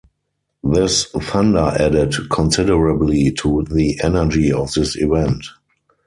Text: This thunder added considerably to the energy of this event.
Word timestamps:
This 0.63 1.05
thunder 1.11 1.75
added 1.79 2.15
considerably 2.31 3.29
to 3.33 3.61
the 3.69 3.99
energy 4.01 4.51
of 4.51 4.71
this 4.73 4.95
event. 4.99 5.45